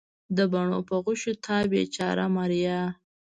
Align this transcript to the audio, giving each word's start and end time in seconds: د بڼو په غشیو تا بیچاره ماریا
د 0.37 0.39
بڼو 0.51 0.79
په 0.89 0.95
غشیو 1.05 1.41
تا 1.45 1.57
بیچاره 1.73 2.25
ماریا 2.35 2.79